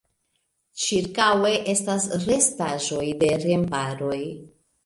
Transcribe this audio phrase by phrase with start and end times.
[0.83, 4.21] Ĉirkaŭe estas restaĵoj de remparoj.